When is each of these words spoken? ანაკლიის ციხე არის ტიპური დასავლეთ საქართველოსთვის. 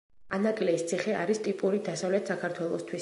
ანაკლიის 0.37 0.85
ციხე 0.91 1.13
არის 1.25 1.43
ტიპური 1.49 1.83
დასავლეთ 1.91 2.33
საქართველოსთვის. 2.35 2.99